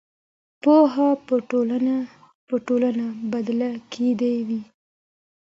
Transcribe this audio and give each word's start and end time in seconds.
پوهه 0.61 1.07
به 2.47 2.57
ټولنه 2.71 3.05
بدله 3.31 3.69
کړې 3.93 4.33
وي. 4.47 4.61